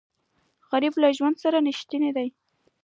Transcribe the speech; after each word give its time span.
غریب 0.69 0.93
له 1.01 1.09
ژوند 1.17 1.35
سره 1.43 1.57
رښتینی 1.67 2.11
دی 2.17 2.27